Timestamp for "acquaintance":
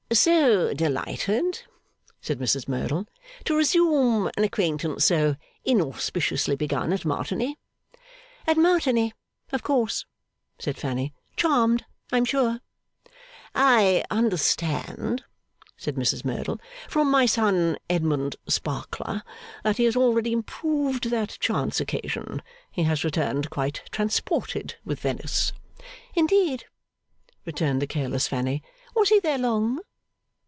4.43-5.05